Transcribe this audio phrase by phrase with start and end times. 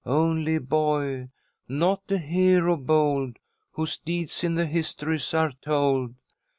[0.03, 1.29] Only a boy!
[1.67, 3.37] Not a hero bold,
[3.73, 6.15] Whose deeds in the histories are told.